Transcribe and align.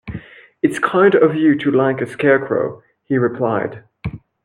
"It 0.63 0.71
is 0.71 0.79
kind 0.79 1.13
of 1.13 1.35
you 1.35 1.55
to 1.59 1.69
like 1.69 2.01
a 2.01 2.07
Scarecrow," 2.07 2.81
he 3.03 3.19
replied. 3.19 3.83